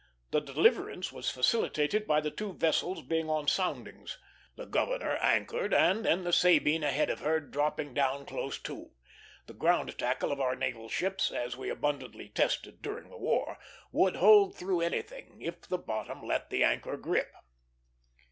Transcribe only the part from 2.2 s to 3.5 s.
the two vessels being on